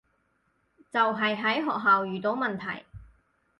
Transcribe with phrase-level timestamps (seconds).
[0.91, 2.85] 就係喺學校遇到問題